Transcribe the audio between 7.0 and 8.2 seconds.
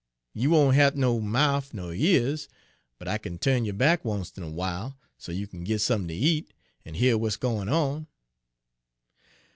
w'at's gwine on.'